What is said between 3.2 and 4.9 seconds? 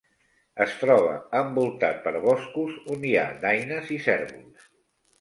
ha daines i cérvols.